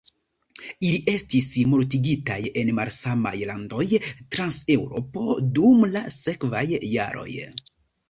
Ili 0.87 1.01
estis 1.11 1.49
mortigitaj 1.73 2.39
en 2.63 2.73
malsamaj 2.79 3.35
landoj 3.51 3.85
trans 4.09 4.61
Eŭropo, 4.79 5.39
dum 5.61 5.89
la 5.97 6.07
sekvaj 6.21 6.69
jaroj. 6.99 7.33